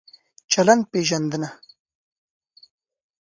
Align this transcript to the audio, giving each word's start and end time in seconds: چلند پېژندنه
چلند 0.51 0.83
پېژندنه 0.91 1.49